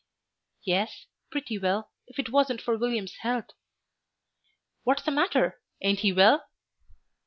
"Yes, 0.65 1.05
pretty 1.29 1.59
well, 1.59 1.91
if 2.07 2.17
it 2.17 2.31
wasn't 2.31 2.59
for 2.59 2.75
William's 2.75 3.17
health." 3.19 3.51
"What's 4.83 5.03
the 5.03 5.11
matter? 5.11 5.61
Ain't 5.83 5.99
he 5.99 6.11
well?" 6.11 6.49